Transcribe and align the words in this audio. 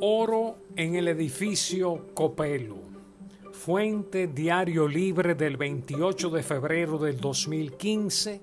Oro 0.00 0.56
en 0.76 0.94
el 0.94 1.08
edificio 1.08 2.08
Copelo. 2.12 2.76
Fuente 3.52 4.26
Diario 4.26 4.86
Libre 4.86 5.34
del 5.34 5.56
28 5.56 6.28
de 6.28 6.42
febrero 6.42 6.98
del 6.98 7.18
2015 7.18 8.42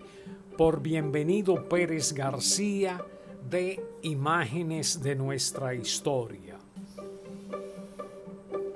por 0.58 0.82
Bienvenido 0.82 1.70
Pérez 1.70 2.12
García 2.14 3.06
de 3.48 3.80
Imágenes 4.02 5.04
de 5.04 5.16
nuestra 5.16 5.76
historia. 5.76 6.58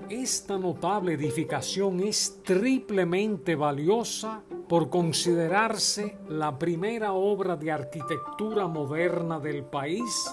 Esta 0.08 0.60
notable 0.60 1.14
edificación 1.14 2.02
es 2.02 2.42
triplemente 2.44 3.56
valiosa 3.56 4.44
por 4.70 4.90
considerarse 4.92 6.18
la 6.30 6.60
primera 6.60 7.14
obra 7.14 7.56
de 7.56 7.72
arquitectura 7.72 8.68
moderna 8.68 9.40
del 9.40 9.64
país, 9.64 10.30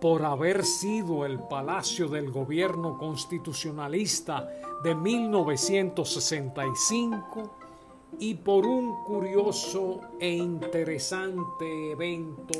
por 0.00 0.24
haber 0.24 0.64
sido 0.64 1.26
el 1.26 1.40
palacio 1.40 2.08
del 2.08 2.30
gobierno 2.30 2.96
constitucionalista 2.98 4.48
de 4.82 4.94
1965 4.94 7.56
y 8.18 8.32
por 8.34 8.64
un 8.66 9.04
curioso 9.04 10.00
e 10.18 10.30
interesante 10.30 11.92
evento 11.92 12.58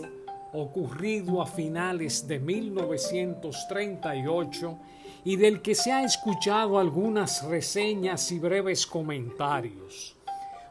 ocurrido 0.52 1.40
a 1.40 1.46
finales 1.46 2.26
de 2.26 2.40
1938 2.40 4.78
y 5.24 5.36
del 5.36 5.62
que 5.62 5.74
se 5.74 5.92
ha 5.92 6.04
escuchado 6.04 6.78
algunas 6.78 7.42
reseñas 7.44 8.30
y 8.32 8.38
breves 8.38 8.86
comentarios 8.86 10.18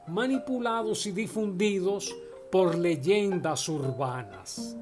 manipulados 0.09 1.05
y 1.05 1.11
difundidos 1.11 2.15
por 2.51 2.75
leyendas 2.75 3.69
urbanas. 3.69 4.75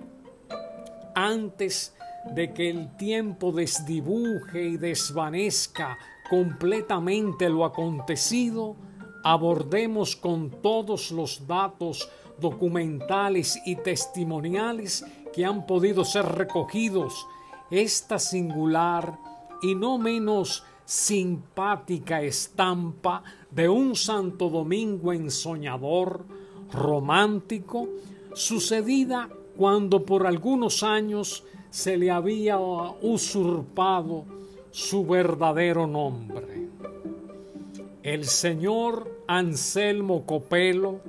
Antes 1.19 1.95
de 2.35 2.53
que 2.53 2.69
el 2.69 2.95
tiempo 2.95 3.51
desdibuje 3.51 4.61
y 4.61 4.77
desvanezca 4.77 5.97
completamente 6.29 7.49
lo 7.49 7.65
acontecido, 7.65 8.75
abordemos 9.23 10.15
con 10.15 10.61
todos 10.61 11.09
los 11.09 11.47
datos 11.47 12.07
documentales 12.39 13.59
y 13.65 13.77
testimoniales 13.77 15.03
que 15.33 15.43
han 15.43 15.65
podido 15.65 16.05
ser 16.05 16.23
recogidos 16.27 17.25
esta 17.71 18.19
singular 18.19 19.17
y 19.63 19.73
no 19.73 19.97
menos 19.97 20.63
simpática 20.85 22.21
estampa 22.21 23.23
de 23.49 23.67
un 23.67 23.95
Santo 23.95 24.49
Domingo 24.49 25.11
ensoñador, 25.11 26.27
romántico, 26.71 27.89
sucedida 28.35 29.29
cuando 29.57 30.05
por 30.05 30.27
algunos 30.27 30.83
años 30.83 31.43
se 31.69 31.97
le 31.97 32.11
había 32.11 32.57
usurpado 32.57 34.23
su 34.71 35.05
verdadero 35.05 35.87
nombre. 35.87 36.67
El 38.03 38.25
señor 38.25 39.23
Anselmo 39.27 40.25
Copelo, 40.25 41.01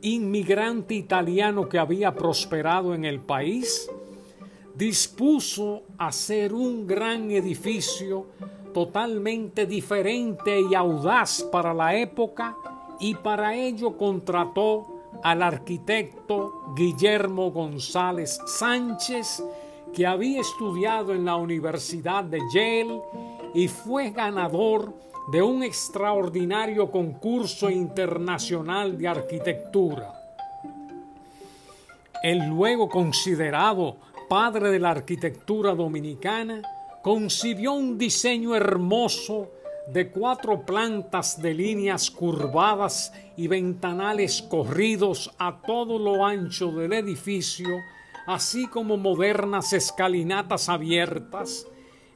inmigrante 0.00 0.94
italiano 0.94 1.68
que 1.68 1.78
había 1.78 2.14
prosperado 2.14 2.94
en 2.94 3.04
el 3.04 3.20
país, 3.20 3.88
dispuso 4.74 5.82
hacer 5.98 6.54
un 6.54 6.86
gran 6.86 7.30
edificio 7.30 8.26
totalmente 8.72 9.66
diferente 9.66 10.60
y 10.60 10.74
audaz 10.74 11.42
para 11.52 11.74
la 11.74 11.94
época 11.94 12.56
y 12.98 13.14
para 13.14 13.54
ello 13.54 13.96
contrató 13.96 14.91
al 15.22 15.42
arquitecto 15.42 16.74
Guillermo 16.76 17.50
González 17.50 18.38
Sánchez, 18.46 19.42
que 19.94 20.06
había 20.06 20.40
estudiado 20.40 21.12
en 21.12 21.24
la 21.24 21.36
Universidad 21.36 22.24
de 22.24 22.40
Yale 22.52 23.00
y 23.54 23.68
fue 23.68 24.10
ganador 24.10 24.94
de 25.30 25.42
un 25.42 25.62
extraordinario 25.62 26.90
concurso 26.90 27.70
internacional 27.70 28.98
de 28.98 29.08
arquitectura. 29.08 30.12
El 32.22 32.48
luego 32.48 32.88
considerado 32.88 33.96
padre 34.32 34.70
de 34.70 34.78
la 34.78 34.92
arquitectura 34.92 35.74
dominicana, 35.74 36.62
concibió 37.02 37.74
un 37.74 37.98
diseño 37.98 38.56
hermoso 38.56 39.50
de 39.86 40.10
cuatro 40.10 40.62
plantas 40.64 41.40
de 41.40 41.54
líneas 41.54 42.10
curvadas 42.10 43.12
y 43.36 43.48
ventanales 43.48 44.42
corridos 44.42 45.32
a 45.38 45.60
todo 45.60 45.98
lo 45.98 46.24
ancho 46.24 46.70
del 46.72 46.92
edificio, 46.92 47.68
así 48.26 48.66
como 48.68 48.96
modernas 48.96 49.72
escalinatas 49.72 50.68
abiertas, 50.68 51.66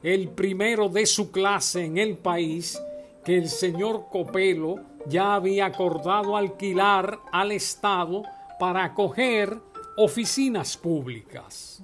el 0.01 0.29
primero 0.29 0.89
de 0.89 1.05
su 1.05 1.31
clase 1.31 1.85
en 1.85 1.97
el 1.97 2.17
país 2.17 2.81
que 3.25 3.37
el 3.37 3.49
señor 3.49 4.05
Copelo 4.09 4.79
ya 5.05 5.35
había 5.35 5.65
acordado 5.65 6.37
alquilar 6.37 7.19
al 7.31 7.51
Estado 7.51 8.23
para 8.59 8.85
acoger 8.85 9.57
oficinas 9.97 10.77
públicas. 10.77 11.83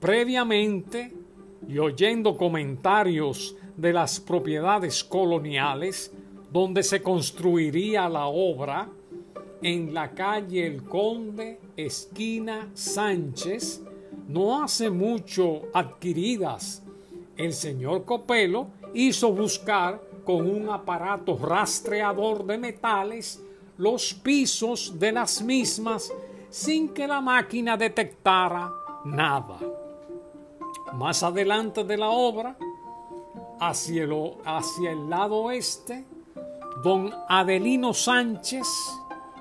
Previamente, 0.00 1.14
y 1.68 1.78
oyendo 1.78 2.36
comentarios 2.36 3.54
de 3.80 3.92
las 3.94 4.20
propiedades 4.20 5.02
coloniales 5.02 6.12
donde 6.52 6.82
se 6.82 7.02
construiría 7.02 8.08
la 8.08 8.26
obra, 8.26 8.88
en 9.62 9.94
la 9.94 10.10
calle 10.10 10.66
El 10.66 10.84
Conde, 10.84 11.60
esquina 11.76 12.68
Sánchez, 12.74 13.82
no 14.28 14.62
hace 14.62 14.90
mucho 14.90 15.62
adquiridas, 15.72 16.82
el 17.36 17.54
señor 17.54 18.04
Copelo 18.04 18.68
hizo 18.92 19.32
buscar 19.32 20.00
con 20.24 20.48
un 20.48 20.68
aparato 20.68 21.38
rastreador 21.38 22.44
de 22.44 22.58
metales 22.58 23.42
los 23.78 24.12
pisos 24.12 24.98
de 24.98 25.12
las 25.12 25.40
mismas 25.40 26.12
sin 26.50 26.90
que 26.90 27.06
la 27.06 27.22
máquina 27.22 27.78
detectara 27.78 28.70
nada. 29.06 29.58
Más 30.92 31.22
adelante 31.22 31.82
de 31.84 31.96
la 31.96 32.10
obra, 32.10 32.56
hacia 33.60 34.04
el, 34.04 34.32
hacia 34.44 34.90
el 34.90 35.08
lado 35.08 35.36
oeste, 35.36 36.04
don 36.82 37.14
Adelino 37.28 37.94
Sánchez, 37.94 38.66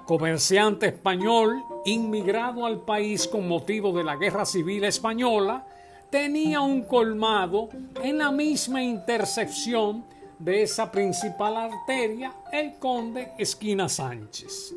comerciante 0.06 0.86
español 0.88 1.64
inmigrado 1.86 2.66
al 2.66 2.82
país 2.82 3.26
con 3.28 3.48
motivo 3.48 3.94
de 3.94 4.04
la 4.04 4.18
Guerra 4.18 4.46
Civil 4.46 4.84
Española, 4.84 5.66
tenía 6.10 6.62
un 6.62 6.82
colmado 6.84 7.70
en 8.04 8.18
la 8.18 8.32
misma 8.32 8.82
intersección 8.84 10.04
de 10.38 10.64
esa 10.64 10.92
principal 10.92 11.56
arteria, 11.56 12.34
el 12.52 12.78
Conde 12.80 13.32
Esquina 13.38 13.88
Sánchez. 13.88 14.76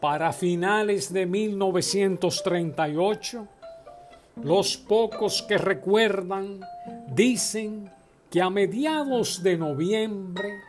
Para 0.00 0.32
finales 0.32 1.12
de 1.12 1.26
1938, 1.26 3.46
los 4.42 4.78
pocos 4.78 5.42
que 5.42 5.58
recuerdan 5.58 6.60
dicen 7.08 7.90
que 8.30 8.40
a 8.40 8.48
mediados 8.48 9.42
de 9.42 9.56
noviembre 9.56 10.60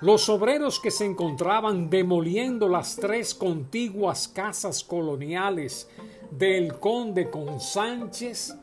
los 0.00 0.28
obreros 0.28 0.78
que 0.78 0.90
se 0.90 1.06
encontraban 1.06 1.88
demoliendo 1.88 2.68
las 2.68 2.96
tres 2.96 3.34
contiguas 3.34 4.28
casas 4.28 4.84
coloniales 4.84 5.88
del 6.30 6.78
conde 6.78 7.30
con 7.30 7.58
Sánchez 7.60 8.54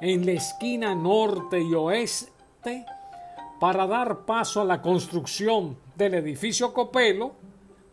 en 0.00 0.24
la 0.24 0.32
esquina 0.32 0.94
norte 0.94 1.60
y 1.60 1.74
oeste 1.74 2.86
para 3.58 3.86
dar 3.86 4.24
paso 4.24 4.60
a 4.60 4.64
la 4.64 4.80
construcción 4.80 5.76
del 5.96 6.14
edificio 6.14 6.72
Copelo, 6.72 7.32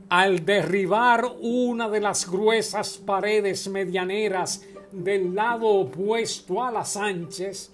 al 0.09 0.45
derribar 0.45 1.25
una 1.41 1.89
de 1.89 2.01
las 2.01 2.29
gruesas 2.29 2.97
paredes 2.97 3.67
medianeras 3.69 4.63
del 4.91 5.33
lado 5.33 5.67
opuesto 5.67 6.63
a 6.63 6.71
la 6.71 6.85
Sánchez, 6.85 7.72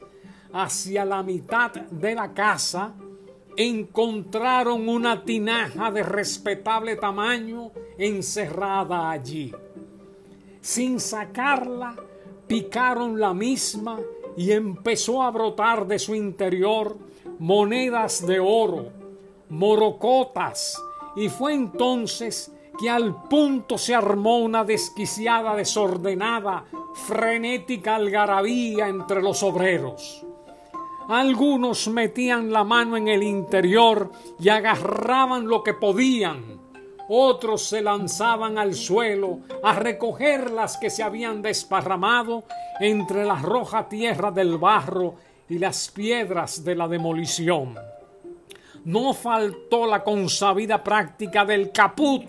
hacia 0.54 1.06
la 1.06 1.24
mitad 1.24 1.72
de 1.72 2.16
la 2.16 2.34
casa, 2.34 2.94
encontraron 3.56 4.88
una 4.88 5.24
tinaja 5.24 5.92
de 5.92 6.04
respetable 6.04 6.96
tamaño 6.96 7.72
encerrada 7.98 9.12
allí. 9.12 9.54
Sin 10.62 11.00
sacarla, 11.00 11.96
picaron 12.48 13.20
la 13.20 13.34
misma 13.34 14.00
y 14.38 14.52
empezó 14.52 15.22
a 15.22 15.32
brotar 15.32 15.86
de 15.88 16.00
su 16.00 16.16
interior 16.16 16.98
monedas 17.40 18.26
de 18.26 18.40
oro, 18.40 18.92
morocotas, 19.50 20.82
y 21.16 21.30
fue 21.30 21.54
entonces 21.54 22.52
que 22.80 22.90
al 22.90 23.24
punto 23.24 23.78
se 23.78 23.94
armó 23.94 24.38
una 24.38 24.64
desquiciada, 24.64 25.56
desordenada, 25.56 26.66
frenética 26.94 27.96
algarabía 27.96 28.88
entre 28.88 29.22
los 29.22 29.44
obreros. 29.44 30.26
Algunos 31.10 31.88
metían 31.88 32.54
la 32.54 32.64
mano 32.64 32.96
en 32.96 33.08
el 33.08 33.24
interior 33.24 34.12
y 34.40 34.50
agarraban 34.50 35.48
lo 35.48 35.64
que 35.64 35.74
podían. 35.74 36.60
otros 37.12 37.64
se 37.64 37.82
lanzaban 37.82 38.60
al 38.60 38.76
suelo 38.76 39.40
a 39.64 39.74
recoger 39.74 40.52
las 40.52 40.78
que 40.78 40.92
se 40.92 41.02
habían 41.02 41.42
desparramado 41.42 42.44
entre 42.80 43.26
la 43.26 43.42
roja 43.42 43.90
tierra 43.90 44.30
del 44.30 44.60
barro 44.60 45.16
y 45.50 45.58
las 45.58 45.90
piedras 45.90 46.64
de 46.64 46.76
la 46.76 46.88
demolición. 46.88 47.76
No 48.86 49.16
faltó 49.16 49.88
la 49.88 50.04
consabida 50.04 50.84
práctica 50.84 51.44
del 51.44 51.72
caput, 51.72 52.26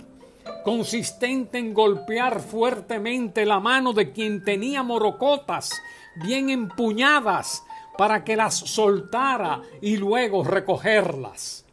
consistente 0.65 1.59
en 1.59 1.75
golpear 1.75 2.41
fuertemente 2.41 3.45
la 3.45 3.61
mano 3.61 3.93
de 3.93 4.11
quien 4.11 4.43
tenía 4.43 4.83
morocotas 4.83 5.71
bien 6.17 6.49
empuñadas 6.49 7.63
para 8.01 8.25
que 8.25 8.35
las 8.35 8.55
soltara 8.55 9.61
y 9.83 9.99
luego 9.99 10.43
recogerlas. 10.43 11.67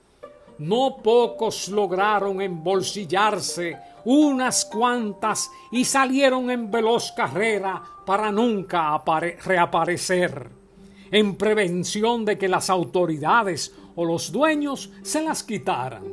No 0.57 0.97
pocos 1.01 1.69
lograron 1.69 2.41
embolsillarse 2.41 3.77
unas 4.03 4.65
cuantas 4.65 5.49
y 5.71 5.85
salieron 5.85 6.51
en 6.51 6.69
veloz 6.69 7.13
carrera 7.13 7.81
para 8.05 8.29
nunca 8.29 9.01
reaparecer, 9.41 10.49
en 11.11 11.37
prevención 11.37 12.25
de 12.25 12.37
que 12.37 12.49
las 12.49 12.69
autoridades 12.69 13.73
o 13.95 14.03
los 14.03 14.29
dueños 14.29 14.91
se 15.03 15.21
las 15.21 15.43
quitaran. 15.43 16.03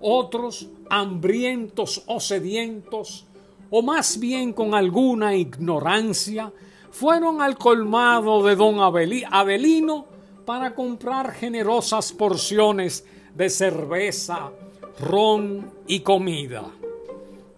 Otros, 0.00 0.70
hambrientos 0.88 2.02
o 2.06 2.18
sedientos, 2.18 3.26
o 3.68 3.82
más 3.82 4.18
bien 4.18 4.54
con 4.54 4.74
alguna 4.74 5.34
ignorancia, 5.34 6.50
fueron 6.90 7.40
al 7.40 7.56
colmado 7.56 8.42
de 8.44 8.56
don 8.56 8.78
Adelino 8.80 10.06
para 10.44 10.74
comprar 10.74 11.32
generosas 11.32 12.12
porciones 12.12 13.04
de 13.34 13.48
cerveza, 13.48 14.50
ron 14.98 15.70
y 15.86 16.00
comida. 16.00 16.64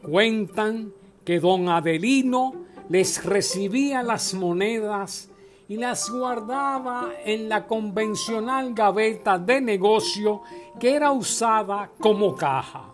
Cuentan 0.03 0.93
que 1.25 1.41
don 1.41 1.69
Adelino 1.69 2.55
les 2.89 3.25
recibía 3.25 4.03
las 4.03 4.35
monedas 4.35 5.31
y 5.69 5.77
las 5.77 6.11
guardaba 6.11 7.13
en 7.25 7.49
la 7.49 7.67
convencional 7.67 8.75
gaveta 8.75 9.39
de 9.39 9.61
negocio 9.61 10.43
que 10.79 10.95
era 10.95 11.13
usada 11.13 11.91
como 11.99 12.37
caja. 12.37 12.85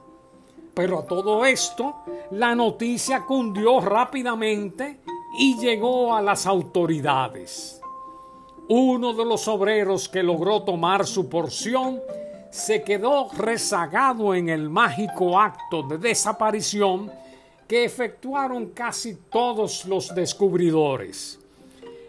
Pero 0.75 1.01
a 1.01 1.07
todo 1.07 1.45
esto, 1.45 1.97
la 2.31 2.55
noticia 2.55 3.25
cundió 3.27 3.81
rápidamente 3.81 5.01
y 5.37 5.59
llegó 5.59 6.15
a 6.15 6.23
las 6.23 6.47
autoridades. 6.47 7.81
Uno 8.69 9.15
de 9.15 9.25
los 9.25 9.49
obreros 9.49 10.09
que 10.09 10.23
logró 10.23 10.63
tomar 10.63 11.07
su 11.07 11.29
porción 11.29 12.01
se 12.51 12.83
quedó 12.83 13.31
rezagado 13.37 14.35
en 14.35 14.49
el 14.49 14.69
mágico 14.69 15.39
acto 15.39 15.83
de 15.83 15.99
desaparición 15.99 17.11
que 17.67 17.85
efectuaron 17.85 18.71
casi 18.71 19.15
todos 19.31 19.85
los 19.85 20.15
descubridores. 20.15 21.39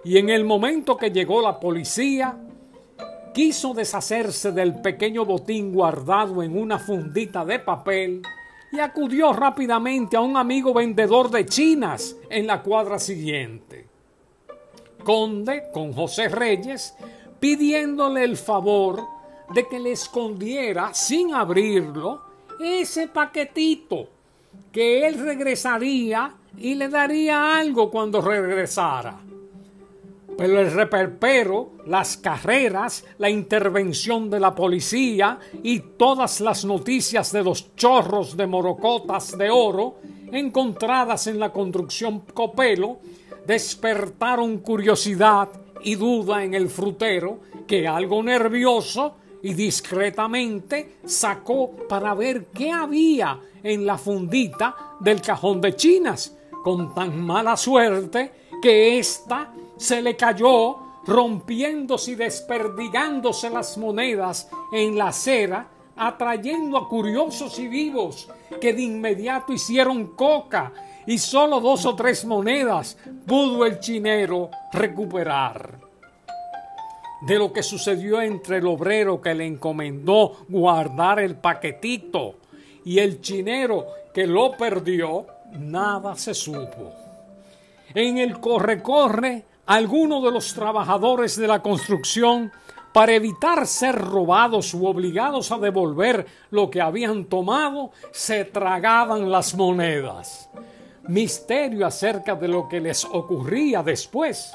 Y 0.04 0.18
en 0.18 0.30
el 0.30 0.46
momento 0.46 0.96
que 0.96 1.12
llegó 1.12 1.42
la 1.42 1.60
policía, 1.60 2.38
quiso 3.34 3.74
deshacerse 3.74 4.52
del 4.52 4.82
pequeño 4.82 5.26
botín 5.26 5.74
guardado 5.74 6.42
en 6.42 6.58
una 6.58 6.80
fundita 6.80 7.44
de 7.44 7.60
papel 7.60 8.22
y 8.72 8.80
acudió 8.80 9.34
rápidamente 9.34 10.18
a 10.18 10.22
un 10.22 10.38
amigo 10.38 10.74
vendedor 10.74 11.30
de 11.30 11.46
chinas 11.46 12.16
en 12.30 12.48
la 12.48 12.62
cuadra 12.62 13.00
siguiente. 13.00 13.88
Conde 15.04 15.64
con 15.74 15.94
José 15.94 16.28
Reyes 16.30 16.94
pidiéndole 17.40 18.24
el 18.24 18.38
favor 18.38 19.02
de 19.54 19.68
que 19.68 19.80
le 19.80 19.94
escondiera 19.94 20.94
sin 20.94 21.34
abrirlo 21.34 22.22
ese 22.60 23.08
paquetito 23.08 24.10
que 24.72 25.08
él 25.08 25.20
regresaría 25.20 26.36
y 26.58 26.76
le 26.76 26.90
daría 26.90 27.58
algo 27.58 27.90
cuando 27.90 28.22
regresara. 28.22 29.18
Pero 30.40 30.62
el 30.62 30.72
reperpero, 30.72 31.72
las 31.86 32.16
carreras, 32.16 33.04
la 33.18 33.30
intervención 33.30 34.30
de 34.30 34.40
la 34.40 34.56
policía 34.56 35.38
y 35.62 35.82
todas 35.98 36.40
las 36.40 36.64
noticias 36.64 37.34
de 37.34 37.44
los 37.44 37.76
chorros 37.76 38.38
de 38.38 38.48
morocotas 38.48 39.38
de 39.38 39.50
oro 39.50 39.98
encontradas 40.32 41.28
en 41.28 41.40
la 41.40 41.52
construcción 41.52 42.22
Copelo 42.34 43.00
despertaron 43.46 44.60
curiosidad 44.60 45.50
y 45.84 45.96
duda 45.96 46.42
en 46.42 46.54
el 46.54 46.70
frutero 46.70 47.42
que 47.68 47.86
algo 47.86 48.24
nervioso 48.24 49.18
y 49.44 49.54
discretamente 49.54 51.00
sacó 51.04 51.72
para 51.90 52.14
ver 52.14 52.46
qué 52.46 52.72
había 52.72 53.38
en 53.62 53.86
la 53.86 53.98
fundita 53.98 54.96
del 55.02 55.22
cajón 55.22 55.60
de 55.60 55.76
chinas, 55.76 56.38
con 56.64 56.96
tan 56.96 57.22
mala 57.26 57.58
suerte 57.58 58.32
que 58.62 59.00
ésta 59.00 59.54
se 59.80 60.02
le 60.02 60.16
cayó 60.16 60.78
rompiéndose 61.06 62.12
y 62.12 62.16
desperdigándose 62.16 63.50
las 63.50 63.78
monedas 63.78 64.50
en 64.72 64.98
la 64.98 65.08
acera, 65.08 65.68
atrayendo 65.96 66.78
a 66.78 66.88
curiosos 66.88 67.58
y 67.58 67.68
vivos 67.68 68.30
que 68.62 68.74
de 68.74 68.84
inmediato 68.84 69.54
hicieron 69.54 70.08
coca 70.16 70.72
y 71.08 71.18
solo 71.18 71.60
dos 71.60 71.86
o 71.86 71.96
tres 71.96 72.26
monedas 72.26 72.98
pudo 73.26 73.66
el 73.66 73.80
chinero 73.80 74.50
recuperar 74.74 75.80
de 77.22 77.38
lo 77.38 77.52
que 77.52 77.64
sucedió 77.64 78.22
entre 78.22 78.58
el 78.58 78.68
obrero 78.68 79.22
que 79.22 79.34
le 79.34 79.46
encomendó 79.46 80.46
guardar 80.48 81.20
el 81.20 81.36
paquetito 81.36 82.36
y 82.86 83.00
el 83.00 83.22
chinero 83.22 83.88
que 84.14 84.26
lo 84.26 84.56
perdió, 84.58 85.26
nada 85.52 86.16
se 86.16 86.34
supo. 86.34 86.94
En 87.94 88.18
el 88.18 88.40
corre-corre, 88.40 89.44
algunos 89.70 90.24
de 90.24 90.32
los 90.32 90.52
trabajadores 90.56 91.36
de 91.36 91.48
la 91.48 91.62
construcción, 91.62 92.52
para 92.92 93.14
evitar 93.14 93.68
ser 93.68 93.94
robados 93.94 94.74
u 94.74 94.88
obligados 94.88 95.52
a 95.52 95.60
devolver 95.60 96.26
lo 96.50 96.72
que 96.72 96.82
habían 96.82 97.26
tomado, 97.26 97.92
se 98.12 98.46
tragaban 98.46 99.30
las 99.30 99.54
monedas. 99.54 100.50
Misterio 101.08 101.86
acerca 101.86 102.34
de 102.34 102.48
lo 102.48 102.68
que 102.68 102.82
les 102.82 103.06
ocurría 103.06 103.84
después. 103.84 104.52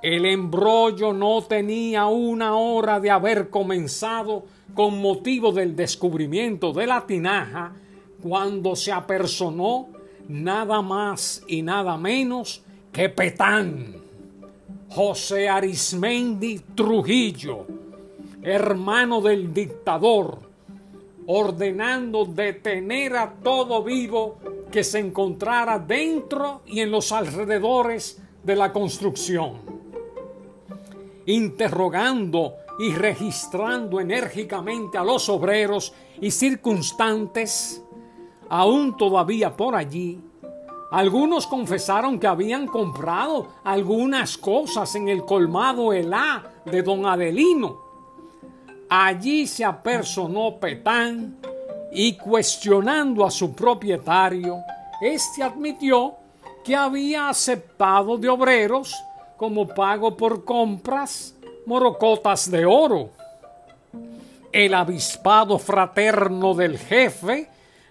El 0.00 0.24
embrollo 0.24 1.12
no 1.12 1.42
tenía 1.42 2.06
una 2.06 2.54
hora 2.54 3.00
de 3.00 3.10
haber 3.10 3.50
comenzado 3.50 4.44
con 4.74 5.02
motivo 5.02 5.50
del 5.50 5.74
descubrimiento 5.74 6.72
de 6.72 6.86
la 6.86 7.04
tinaja 7.04 7.72
cuando 8.22 8.76
se 8.76 8.92
apersonó 8.92 9.88
nada 10.28 10.82
más 10.82 11.42
y 11.48 11.62
nada 11.62 11.96
menos 11.96 12.62
que 12.92 13.08
Petán, 13.08 14.08
José 14.90 15.48
Arismendi 15.48 16.60
Trujillo, 16.74 17.66
hermano 18.42 19.20
del 19.20 19.52
dictador, 19.52 20.38
ordenando 21.26 22.24
detener 22.24 23.16
a 23.16 23.32
todo 23.42 23.82
vivo 23.82 24.38
que 24.70 24.82
se 24.84 24.98
encontrara 24.98 25.78
dentro 25.78 26.62
y 26.66 26.80
en 26.80 26.90
los 26.90 27.12
alrededores 27.12 28.20
de 28.42 28.56
la 28.56 28.72
construcción 28.72 29.80
interrogando 31.26 32.54
y 32.78 32.92
registrando 32.92 34.00
enérgicamente 34.00 34.98
a 34.98 35.04
los 35.04 35.28
obreros 35.28 35.92
y 36.20 36.30
circunstantes, 36.30 37.82
aún 38.48 38.96
todavía 38.96 39.56
por 39.56 39.76
allí, 39.76 40.18
algunos 40.90 41.46
confesaron 41.46 42.18
que 42.18 42.26
habían 42.26 42.66
comprado 42.66 43.48
algunas 43.62 44.36
cosas 44.36 44.94
en 44.96 45.08
el 45.08 45.24
colmado 45.24 45.92
Elá 45.92 46.44
de 46.64 46.82
don 46.82 47.06
Adelino. 47.06 47.78
Allí 48.88 49.46
se 49.46 49.64
apersonó 49.64 50.58
Petán 50.58 51.38
y 51.92 52.16
cuestionando 52.16 53.24
a 53.24 53.30
su 53.30 53.54
propietario, 53.54 54.58
éste 55.00 55.42
admitió 55.42 56.14
que 56.64 56.74
había 56.74 57.28
aceptado 57.28 58.16
de 58.18 58.28
obreros 58.28 58.94
como 59.36 59.66
pago 59.68 60.16
por 60.16 60.44
compras 60.44 61.34
morocotas 61.66 62.50
de 62.50 62.66
oro. 62.66 63.10
El 64.52 64.74
avispado 64.74 65.58
fraterno 65.58 66.54
del 66.54 66.78
jefe 66.78 67.48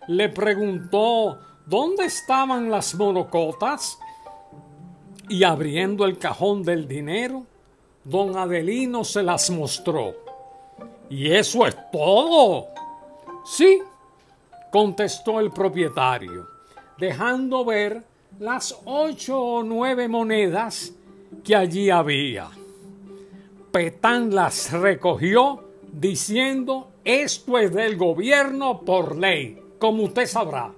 le 0.07 0.27
preguntó 0.27 1.39
dónde 1.69 2.05
estaban 2.05 2.71
las 2.71 2.95
morocotas 2.95 3.99
y 5.29 5.43
abriendo 5.43 6.05
el 6.05 6.17
cajón 6.17 6.63
del 6.63 6.87
dinero, 6.87 7.45
don 8.03 8.35
Adelino 8.35 9.03
se 9.03 9.21
las 9.21 9.51
mostró. 9.51 10.15
¿Y 11.11 11.31
eso 11.31 11.67
es 11.67 11.77
todo? 11.91 12.69
Sí, 13.45 13.81
contestó 14.71 15.39
el 15.39 15.51
propietario, 15.51 16.47
dejando 16.97 17.63
ver 17.63 18.03
las 18.39 18.75
ocho 18.85 19.39
o 19.39 19.63
nueve 19.63 20.07
monedas 20.07 20.93
que 21.43 21.55
allí 21.55 21.91
había. 21.91 22.49
Petán 23.71 24.33
las 24.33 24.71
recogió 24.71 25.63
diciendo, 25.91 26.89
esto 27.03 27.59
es 27.59 27.71
del 27.71 27.95
gobierno 27.95 28.81
por 28.81 29.15
ley. 29.15 29.61
como 29.79 30.03
usted 30.03 30.25
sabrá, 30.25 30.73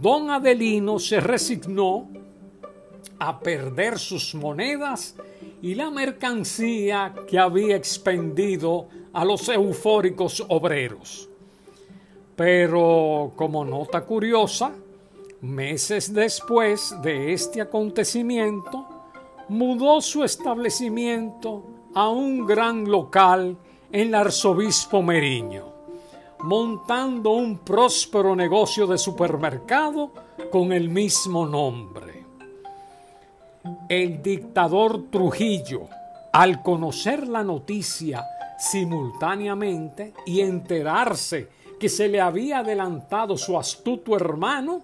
don 0.00 0.30
Adelino 0.30 0.98
se 0.98 1.20
resignó 1.20 2.08
a 3.18 3.38
perder 3.40 3.98
sus 3.98 4.34
monedas 4.34 5.16
y 5.60 5.74
la 5.74 5.90
mercancía 5.90 7.14
que 7.26 7.38
había 7.38 7.76
expendido 7.76 8.88
a 9.12 9.24
los 9.24 9.48
eufóricos 9.48 10.44
obreros. 10.48 11.28
Pero, 12.36 13.32
como 13.34 13.64
nota 13.64 14.02
curiosa, 14.02 14.72
meses 15.40 16.12
después 16.12 16.94
de 17.02 17.32
este 17.32 17.60
acontecimiento, 17.60 18.86
mudó 19.48 20.00
su 20.00 20.22
establecimiento 20.22 21.64
a 21.94 22.08
un 22.08 22.46
gran 22.46 22.88
local 22.88 23.56
en 23.90 24.08
el 24.08 24.14
arzobispo 24.14 25.02
Meriño, 25.02 25.72
montando 26.42 27.30
un 27.30 27.58
próspero 27.58 28.34
negocio 28.36 28.86
de 28.86 28.98
supermercado 28.98 30.12
con 30.50 30.72
el 30.72 30.88
mismo 30.88 31.46
nombre. 31.46 32.24
El 33.88 34.22
dictador 34.22 35.10
Trujillo, 35.10 35.88
al 36.32 36.62
conocer 36.62 37.26
la 37.26 37.42
noticia 37.42 38.24
simultáneamente 38.58 40.14
y 40.26 40.40
enterarse 40.40 41.48
que 41.78 41.88
se 41.88 42.08
le 42.08 42.20
había 42.20 42.58
adelantado 42.58 43.36
su 43.36 43.58
astuto 43.58 44.16
hermano, 44.16 44.82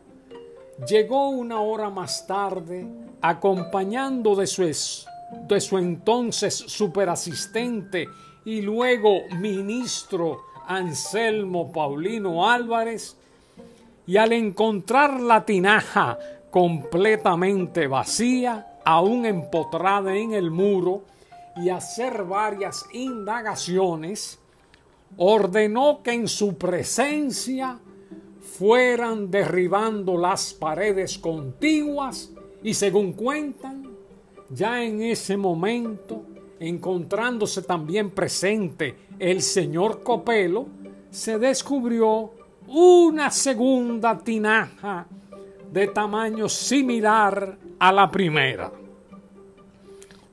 llegó 0.88 1.28
una 1.28 1.60
hora 1.60 1.90
más 1.90 2.26
tarde 2.26 2.86
acompañando 3.20 4.34
de 4.34 4.46
su, 4.46 4.62
de 4.62 5.60
su 5.60 5.78
entonces 5.78 6.54
superasistente 6.54 8.08
y 8.44 8.60
luego 8.60 9.22
ministro 9.38 10.53
Anselmo 10.66 11.72
Paulino 11.72 12.48
Álvarez, 12.48 13.16
y 14.06 14.16
al 14.16 14.32
encontrar 14.32 15.20
la 15.20 15.44
tinaja 15.44 16.18
completamente 16.50 17.86
vacía, 17.86 18.78
aún 18.84 19.24
empotrada 19.24 20.14
en 20.16 20.32
el 20.32 20.50
muro, 20.50 21.04
y 21.56 21.68
hacer 21.68 22.24
varias 22.24 22.84
indagaciones, 22.92 24.38
ordenó 25.16 26.02
que 26.02 26.12
en 26.12 26.28
su 26.28 26.56
presencia 26.56 27.78
fueran 28.40 29.30
derribando 29.30 30.16
las 30.16 30.52
paredes 30.52 31.18
contiguas 31.18 32.32
y 32.62 32.74
según 32.74 33.12
cuentan, 33.12 33.90
ya 34.50 34.82
en 34.82 35.02
ese 35.02 35.36
momento, 35.36 36.22
encontrándose 36.60 37.62
también 37.62 38.10
presente 38.10 38.96
el 39.18 39.42
señor 39.42 40.02
Copelo, 40.02 40.66
se 41.10 41.38
descubrió 41.38 42.32
una 42.68 43.30
segunda 43.30 44.18
tinaja 44.18 45.06
de 45.70 45.88
tamaño 45.88 46.48
similar 46.48 47.56
a 47.78 47.92
la 47.92 48.10
primera. 48.10 48.70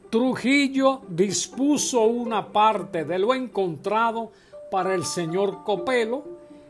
Trujillo 0.09 1.01
dispuso 1.07 2.01
una 2.01 2.47
parte 2.47 3.05
de 3.05 3.17
lo 3.17 3.33
encontrado 3.33 4.31
para 4.69 4.93
el 4.93 5.05
señor 5.05 5.63
Copelo 5.63 6.23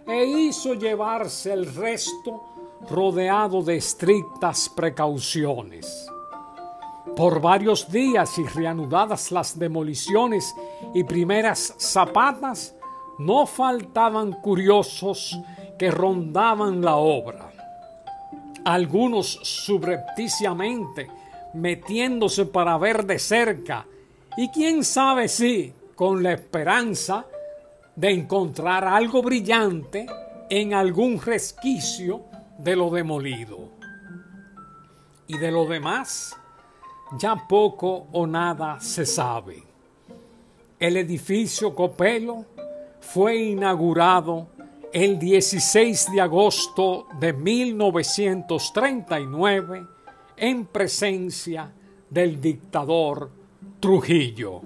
e 0.08 0.26
hizo 0.26 0.74
llevarse 0.74 1.52
el 1.54 1.74
resto 1.74 2.44
rodeado 2.90 3.62
de 3.62 3.78
estrictas 3.78 4.70
precauciones. 4.70 6.08
Por 7.16 7.42
varios 7.42 7.92
días 7.92 8.38
y 8.38 8.44
reanudadas 8.44 9.32
las 9.32 9.58
demoliciones 9.58 10.56
y 10.94 11.04
primeras 11.04 11.74
zapatas, 11.78 12.76
no 13.20 13.46
faltaban 13.46 14.34
curiosos 14.34 15.40
que 15.78 15.92
rondaban 15.92 16.82
la 16.82 16.96
obra. 16.96 17.52
Algunos 18.64 19.40
subrepticiamente 19.44 21.10
metiéndose 21.54 22.46
para 22.46 22.78
ver 22.78 23.06
de 23.06 23.20
cerca 23.20 23.86
y 24.38 24.50
quién 24.50 24.84
sabe 24.84 25.28
si 25.28 25.74
con 25.96 26.24
la 26.24 26.34
esperanza 26.34 27.26
de 27.96 28.12
encontrar 28.12 28.86
algo 28.86 29.22
brillante 29.22 30.06
en 30.50 30.74
algún 30.74 31.22
resquicio 31.22 32.26
de 32.58 32.76
lo 32.76 32.90
demolido. 32.90 33.72
Y 35.28 35.38
de 35.38 35.52
lo 35.52 35.66
demás, 35.66 36.36
ya 37.18 37.48
poco 37.48 38.08
o 38.12 38.26
nada 38.26 38.80
se 38.80 39.06
sabe. 39.06 39.64
El 40.80 40.98
edificio 40.98 41.76
Copelo 41.76 42.46
fue 43.00 43.38
inaugurado 43.38 44.48
el 44.94 45.20
16 45.20 46.14
de 46.14 46.22
agosto 46.22 47.08
de 47.20 47.34
1939 47.34 49.86
en 50.38 50.66
presencia 50.66 51.72
del 52.10 52.42
dictador 52.42 53.30
Trujillo. 53.80 54.64